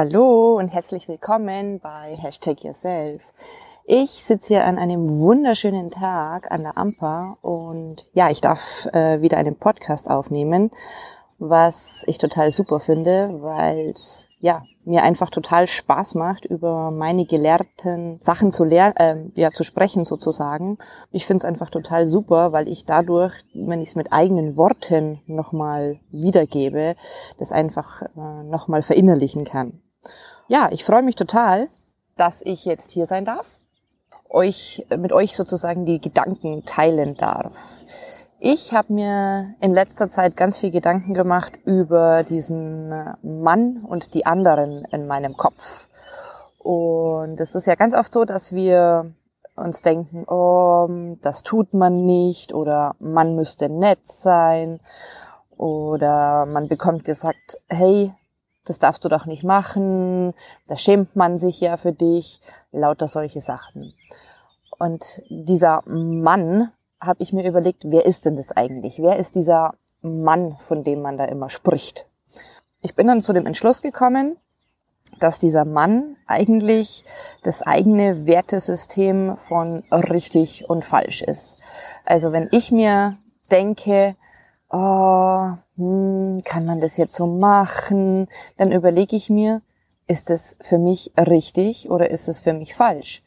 [0.00, 3.20] Hallo und herzlich willkommen bei Hashtag Yourself.
[3.84, 9.20] Ich sitze hier an einem wunderschönen Tag an der Amper und ja, ich darf äh,
[9.22, 10.70] wieder einen Podcast aufnehmen,
[11.40, 17.26] was ich total super finde, weil es ja mir einfach total Spaß macht, über meine
[17.26, 20.78] gelehrten Sachen zu lernen, äh, ja zu sprechen sozusagen.
[21.10, 25.22] Ich finde es einfach total super, weil ich dadurch, wenn ich es mit eigenen Worten
[25.26, 26.94] nochmal wiedergebe,
[27.36, 29.80] das einfach äh, nochmal verinnerlichen kann.
[30.48, 31.68] Ja, ich freue mich total,
[32.16, 33.60] dass ich jetzt hier sein darf,
[34.28, 37.84] euch mit euch sozusagen die Gedanken teilen darf.
[38.40, 42.88] Ich habe mir in letzter Zeit ganz viel Gedanken gemacht über diesen
[43.22, 45.88] Mann und die anderen in meinem Kopf.
[46.58, 49.12] Und es ist ja ganz oft so, dass wir
[49.56, 54.80] uns denken, oh, das tut man nicht oder man müsste nett sein
[55.56, 58.14] oder man bekommt gesagt, hey,
[58.68, 60.34] das darfst du doch nicht machen,
[60.66, 62.40] da schämt man sich ja für dich,
[62.72, 63.94] lauter solche Sachen.
[64.78, 69.00] Und dieser Mann, habe ich mir überlegt, wer ist denn das eigentlich?
[69.00, 72.06] Wer ist dieser Mann, von dem man da immer spricht?
[72.80, 74.36] Ich bin dann zu dem Entschluss gekommen,
[75.20, 77.04] dass dieser Mann eigentlich
[77.42, 81.58] das eigene Wertesystem von richtig und falsch ist.
[82.04, 83.16] Also wenn ich mir
[83.50, 84.16] denke,
[84.70, 88.28] oh, hm, kann man das jetzt so machen?
[88.56, 89.62] Dann überlege ich mir,
[90.06, 93.22] ist es für mich richtig oder ist es für mich falsch?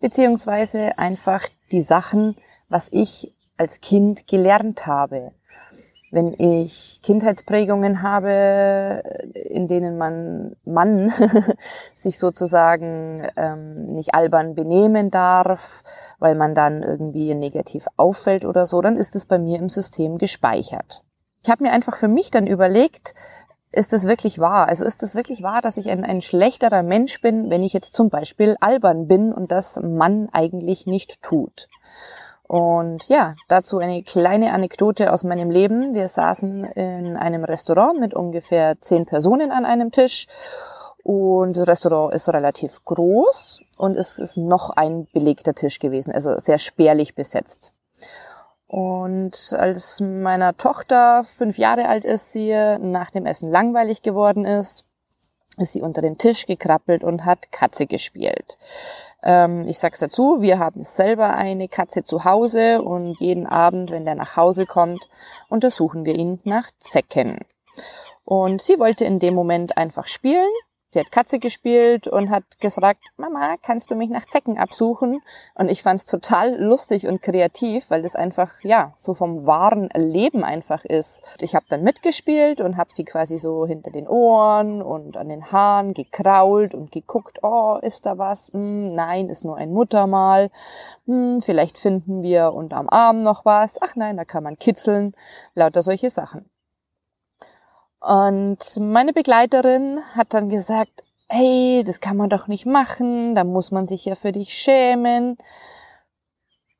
[0.00, 2.36] Beziehungsweise einfach die Sachen,
[2.68, 5.32] was ich als Kind gelernt habe.
[6.14, 9.02] Wenn ich Kindheitsprägungen habe,
[9.34, 11.12] in denen man Mann
[11.96, 15.82] sich sozusagen ähm, nicht albern benehmen darf,
[16.20, 20.18] weil man dann irgendwie negativ auffällt oder so, dann ist es bei mir im System
[20.18, 21.02] gespeichert.
[21.42, 23.14] Ich habe mir einfach für mich dann überlegt,
[23.72, 24.68] ist es wirklich wahr?
[24.68, 27.92] Also ist es wirklich wahr, dass ich ein, ein schlechterer Mensch bin, wenn ich jetzt
[27.92, 31.68] zum Beispiel albern bin und das Mann eigentlich nicht tut?
[32.46, 35.94] Und ja, dazu eine kleine Anekdote aus meinem Leben.
[35.94, 40.26] Wir saßen in einem Restaurant mit ungefähr zehn Personen an einem Tisch
[41.04, 46.38] und das Restaurant ist relativ groß und es ist noch ein belegter Tisch gewesen, also
[46.38, 47.72] sehr spärlich besetzt.
[48.66, 54.93] Und als meiner Tochter fünf Jahre alt ist, sie nach dem Essen langweilig geworden ist,
[55.58, 58.58] ist sie unter den Tisch gekrabbelt und hat Katze gespielt.
[59.22, 64.04] Ähm, ich sag's dazu, wir haben selber eine Katze zu Hause und jeden Abend, wenn
[64.04, 65.08] der nach Hause kommt,
[65.48, 67.38] untersuchen wir ihn nach Zecken.
[68.24, 70.50] Und sie wollte in dem Moment einfach spielen
[70.94, 75.22] Sie hat Katze gespielt und hat gefragt, Mama, kannst du mich nach Zecken absuchen?
[75.56, 79.88] Und ich fand es total lustig und kreativ, weil das einfach, ja, so vom wahren
[79.96, 81.36] Leben einfach ist.
[81.40, 85.50] Ich habe dann mitgespielt und habe sie quasi so hinter den Ohren und an den
[85.50, 88.52] Haaren gekrault und geguckt, oh, ist da was?
[88.52, 90.48] Hm, nein, ist nur ein Muttermal.
[91.06, 93.82] Hm, vielleicht finden wir unterm Arm noch was.
[93.82, 95.16] Ach nein, da kann man kitzeln.
[95.56, 96.48] Lauter solche Sachen.
[98.04, 103.70] Und meine Begleiterin hat dann gesagt, hey, das kann man doch nicht machen, da muss
[103.70, 105.38] man sich ja für dich schämen.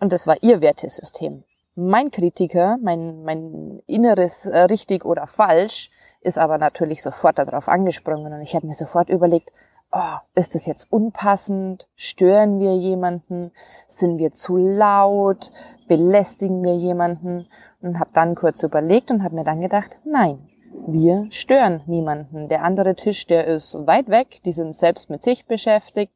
[0.00, 1.44] Und das war ihr Wertesystem.
[1.76, 5.90] Mein Kritiker, mein, mein inneres äh, richtig oder falsch,
[6.20, 9.50] ist aber natürlich sofort darauf angesprungen und ich habe mir sofort überlegt,
[9.92, 11.88] oh, ist das jetzt unpassend?
[11.96, 13.50] Stören wir jemanden?
[13.88, 15.52] Sind wir zu laut?
[15.88, 17.48] Belästigen wir jemanden?
[17.80, 20.50] Und habe dann kurz überlegt und habe mir dann gedacht, nein,
[20.86, 22.48] wir stören niemanden.
[22.48, 26.12] Der andere Tisch, der ist weit weg, die sind selbst mit sich beschäftigt.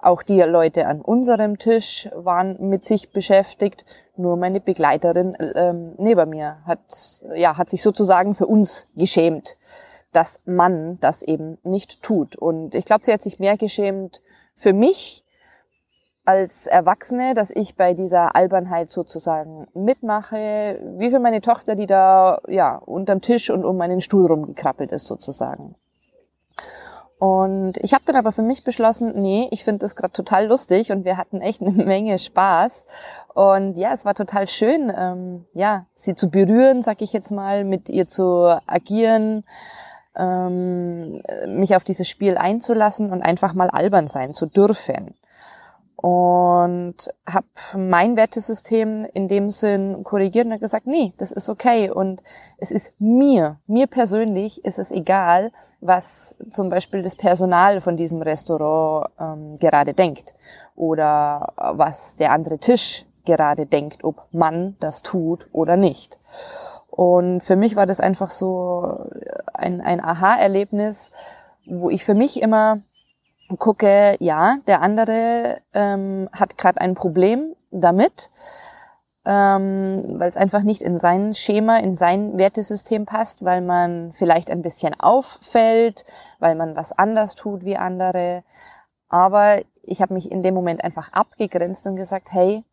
[0.00, 3.84] Auch die Leute an unserem Tisch waren mit sich beschäftigt.
[4.16, 9.56] Nur meine Begleiterin ähm, neben mir hat, ja, hat sich sozusagen für uns geschämt,
[10.12, 12.36] dass man das eben nicht tut.
[12.36, 14.22] Und ich glaube, sie hat sich mehr geschämt
[14.54, 15.24] für mich,
[16.24, 22.40] als Erwachsene, dass ich bei dieser Albernheit sozusagen mitmache, wie für meine Tochter, die da
[22.46, 25.74] ja unterm Tisch und um meinen Stuhl rumgekrabbelt ist sozusagen.
[27.18, 30.90] Und ich habe dann aber für mich beschlossen, nee, ich finde das gerade total lustig
[30.90, 32.86] und wir hatten echt eine Menge Spaß.
[33.34, 37.64] Und ja, es war total schön, ähm, ja, sie zu berühren, sag ich jetzt mal,
[37.64, 39.44] mit ihr zu agieren,
[40.16, 45.14] ähm, mich auf dieses Spiel einzulassen und einfach mal albern sein zu dürfen
[46.02, 46.94] und
[47.26, 52.22] habe mein Wertesystem in dem Sinn korrigiert und gesagt, nee, das ist okay und
[52.56, 55.52] es ist mir, mir persönlich ist es egal,
[55.82, 60.34] was zum Beispiel das Personal von diesem Restaurant ähm, gerade denkt
[60.74, 66.18] oder was der andere Tisch gerade denkt, ob man das tut oder nicht.
[66.88, 69.06] Und für mich war das einfach so
[69.52, 71.12] ein, ein Aha-Erlebnis,
[71.66, 72.80] wo ich für mich immer
[73.58, 78.30] gucke, ja, der andere ähm, hat gerade ein Problem damit,
[79.24, 84.50] ähm, weil es einfach nicht in sein Schema, in sein Wertesystem passt, weil man vielleicht
[84.50, 86.04] ein bisschen auffällt,
[86.38, 88.44] weil man was anders tut wie andere.
[89.08, 92.64] Aber ich habe mich in dem Moment einfach abgegrenzt und gesagt, hey,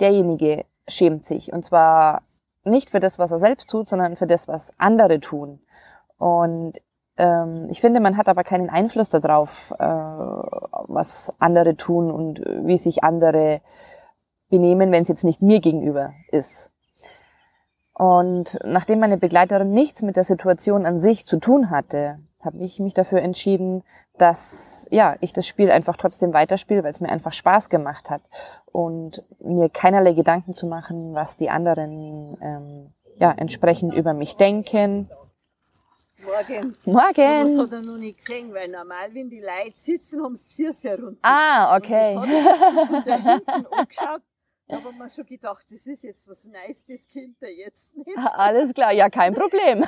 [0.00, 1.52] derjenige schämt sich.
[1.52, 2.22] Und zwar
[2.64, 5.60] nicht für das, was er selbst tut, sondern für das, was andere tun.
[6.18, 6.80] Und
[7.20, 12.78] ähm, ich finde, man hat aber keinen Einfluss darauf, äh, was andere tun und wie
[12.78, 13.60] sich andere
[14.48, 16.70] benehmen, wenn es jetzt nicht mir gegenüber ist.
[17.92, 22.80] Und nachdem meine Begleiterin nichts mit der Situation an sich zu tun hatte, habe ich
[22.80, 23.82] mich dafür entschieden,
[24.16, 28.22] dass ja ich das Spiel einfach trotzdem weiterspiele, weil es mir einfach Spaß gemacht hat
[28.72, 35.10] und mir keinerlei Gedanken zu machen, was die anderen ähm, ja entsprechend über mich denken
[36.22, 36.76] Morgen.
[36.84, 37.56] Morgen.
[37.56, 40.64] Das hat er noch nicht gesehen, weil normal, wenn die Leute sitzen, haben sie die
[40.64, 41.18] Füße herunter.
[41.22, 42.16] Ah, okay.
[42.16, 44.22] Und das hat er von da hinten angeschaut.
[44.68, 48.16] Da haben wir schon gedacht, das ist jetzt was Neues, das kennt er jetzt nicht.
[48.16, 49.84] Alles klar, ja, kein Problem.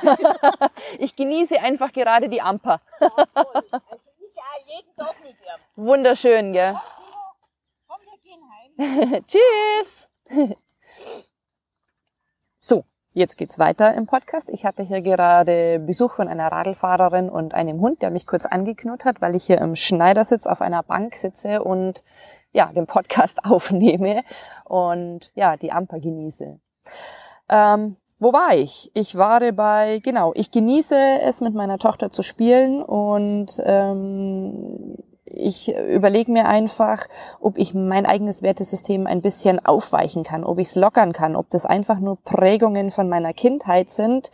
[0.99, 2.81] ich genieße einfach gerade die Amper.
[3.00, 3.25] Ja, voll.
[3.34, 5.87] Also ich auch jeden Tag mit ihm.
[5.87, 6.76] Wunderschön, gell?
[7.87, 8.43] Komm, wir gehen
[9.12, 9.25] heim.
[9.26, 10.08] Tschüss.
[13.14, 14.49] Jetzt geht's weiter im Podcast.
[14.49, 19.05] Ich hatte hier gerade Besuch von einer Radlfahrerin und einem Hund, der mich kurz angeknurrt
[19.05, 22.05] hat, weil ich hier im Schneidersitz auf einer Bank sitze und
[22.53, 24.23] ja, den Podcast aufnehme
[24.64, 26.59] und ja, die Amper genieße.
[27.50, 28.91] Ähm, wo war ich?
[28.94, 34.97] Ich war bei, genau, ich genieße es mit meiner Tochter zu spielen und ähm,
[35.32, 37.06] ich überlege mir einfach,
[37.40, 41.50] ob ich mein eigenes Wertesystem ein bisschen aufweichen kann, ob ich es lockern kann, ob
[41.50, 44.31] das einfach nur Prägungen von meiner Kindheit sind.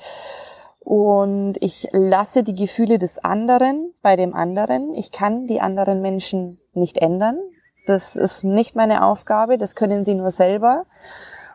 [0.81, 4.95] Und ich lasse die Gefühle des anderen bei dem anderen.
[4.95, 7.39] Ich kann die anderen Menschen nicht ändern.
[7.87, 10.83] Das ist nicht meine Aufgabe, das können sie nur selber.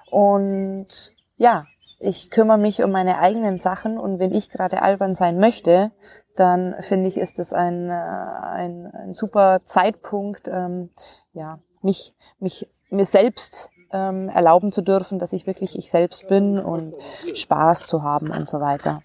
[0.09, 1.65] Und ja,
[2.03, 5.91] ich kümmere mich um meine eigenen Sachen und wenn ich gerade albern sein möchte,
[6.35, 10.89] dann finde ich, ist es ein, äh, ein, ein super Zeitpunkt, ähm,
[11.33, 16.59] ja, mich, mich mir selbst ähm, erlauben zu dürfen, dass ich wirklich ich selbst bin
[16.59, 16.93] und
[17.33, 19.01] Spaß zu haben und so weiter.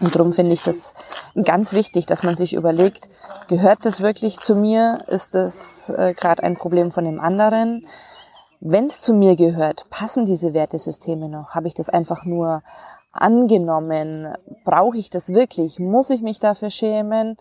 [0.00, 0.94] Und darum finde ich das
[1.42, 3.08] ganz wichtig, dass man sich überlegt,
[3.48, 5.04] gehört das wirklich zu mir?
[5.06, 7.86] Ist das äh, gerade ein Problem von dem anderen?
[8.60, 11.50] Wenn es zu mir gehört, passen diese Wertesysteme noch?
[11.50, 12.62] Habe ich das einfach nur
[13.12, 14.34] angenommen?
[14.64, 15.78] Brauche ich das wirklich?
[15.78, 17.36] Muss ich mich dafür schämen?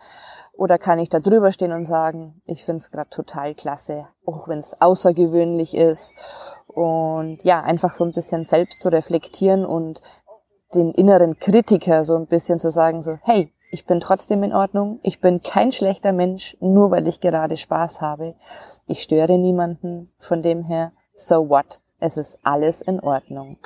[0.53, 4.47] Oder kann ich da drüber stehen und sagen, ich finde es gerade total klasse, auch
[4.47, 6.13] wenn es außergewöhnlich ist.
[6.67, 10.01] Und ja, einfach so ein bisschen selbst zu reflektieren und
[10.73, 15.00] den inneren Kritiker so ein bisschen zu sagen, so, hey, ich bin trotzdem in Ordnung,
[15.03, 18.35] ich bin kein schlechter Mensch, nur weil ich gerade Spaß habe.
[18.88, 21.79] Ich störe niemanden, von dem her, so what?
[22.00, 23.57] Es ist alles in Ordnung.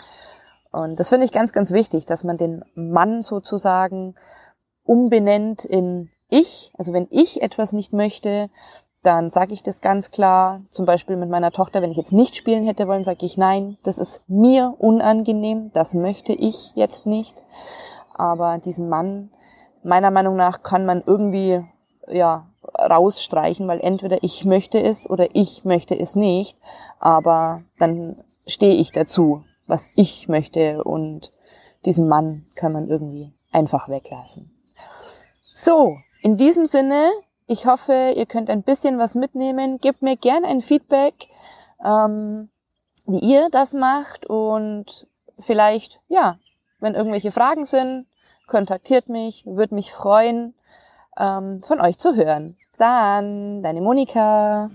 [0.72, 4.15] Und das finde ich ganz, ganz wichtig, dass man den Mann sozusagen
[4.84, 6.72] umbenennt in ich.
[6.77, 8.50] Also wenn ich etwas nicht möchte,
[9.01, 10.62] dann sage ich das ganz klar.
[10.70, 13.77] Zum Beispiel mit meiner Tochter, wenn ich jetzt nicht spielen hätte wollen, sage ich nein,
[13.84, 17.41] das ist mir unangenehm, das möchte ich jetzt nicht.
[18.13, 19.32] Aber diesen Mann,
[19.84, 21.63] meiner Meinung nach, kann man irgendwie
[22.08, 22.49] ja
[22.79, 26.57] rausstreichen, weil entweder ich möchte es oder ich möchte es nicht.
[27.00, 31.31] Aber dann stehe ich dazu, was ich möchte und
[31.86, 34.51] diesen Mann kann man irgendwie einfach weglassen.
[35.53, 37.12] So, in diesem Sinne
[37.51, 39.79] ich hoffe, ihr könnt ein bisschen was mitnehmen.
[39.81, 41.29] Gebt mir gern ein Feedback,
[41.83, 42.50] ähm,
[43.07, 45.07] wie ihr das macht und
[45.39, 46.38] vielleicht, ja,
[46.79, 48.05] wenn irgendwelche Fragen sind,
[48.45, 50.53] kontaktiert mich, würde mich freuen,
[51.17, 52.55] ähm, von euch zu hören.
[52.79, 54.69] Dann, deine Monika.